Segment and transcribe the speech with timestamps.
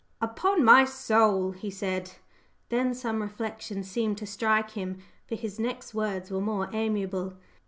[0.19, 2.13] "Upon my soul!" he said.
[2.69, 7.33] Then some reflection seemed to strike him, for his next words were more amiable.